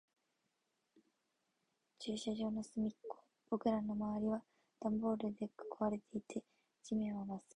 [1.99, 3.19] 駐車場の端っこ。
[3.51, 4.41] 僕らの周りは
[4.81, 6.41] ダンボールで囲われていて、
[6.83, 7.43] 地面は真っ青。